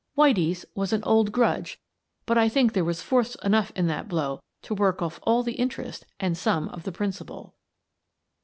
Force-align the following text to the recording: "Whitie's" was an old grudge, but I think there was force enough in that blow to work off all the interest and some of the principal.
"Whitie's" 0.17 0.65
was 0.75 0.93
an 0.93 1.03
old 1.03 1.31
grudge, 1.31 1.79
but 2.25 2.35
I 2.35 2.49
think 2.49 2.73
there 2.73 2.83
was 2.83 3.03
force 3.03 3.35
enough 3.43 3.71
in 3.75 3.85
that 3.85 4.07
blow 4.07 4.41
to 4.63 4.73
work 4.73 4.99
off 4.99 5.19
all 5.21 5.43
the 5.43 5.53
interest 5.53 6.07
and 6.19 6.35
some 6.35 6.69
of 6.69 6.85
the 6.85 6.91
principal. 6.91 7.53